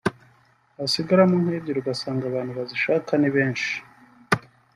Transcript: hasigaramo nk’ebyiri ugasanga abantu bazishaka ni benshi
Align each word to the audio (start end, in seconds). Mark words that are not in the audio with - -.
hasigaramo 0.77 1.35
nk’ebyiri 1.41 1.79
ugasanga 1.81 2.23
abantu 2.27 2.51
bazishaka 2.57 3.11
ni 3.17 3.29
benshi 3.35 3.71